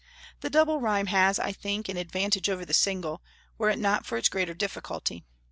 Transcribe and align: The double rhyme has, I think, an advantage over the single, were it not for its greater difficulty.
The 0.39 0.49
double 0.49 0.79
rhyme 0.79 1.05
has, 1.05 1.37
I 1.37 1.51
think, 1.51 1.87
an 1.87 1.95
advantage 1.95 2.49
over 2.49 2.65
the 2.65 2.73
single, 2.73 3.21
were 3.59 3.69
it 3.69 3.77
not 3.77 4.03
for 4.03 4.17
its 4.17 4.29
greater 4.29 4.55
difficulty. 4.55 5.25